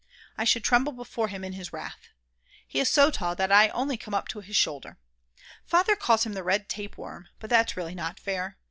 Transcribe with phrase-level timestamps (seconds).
[0.35, 2.07] I should tremble before him in his wrath.
[2.67, 4.97] He is so tall that I only come up to his shoulder.
[5.63, 8.57] Father calls him the red tapeworm; but that's really not fair.